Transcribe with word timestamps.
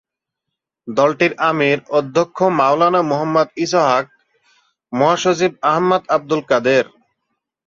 দলটির 0.87 1.33
আমির 1.49 1.79
অধ্যক্ষ 1.97 2.37
মাও 2.57 2.75
মুহাম্মদ 3.09 3.49
ইসহাক, 3.57 4.05
মহাসচিব 4.93 5.51
আহমদ 5.71 6.03
আবদুল 6.15 6.41
কাদের। 6.49 6.85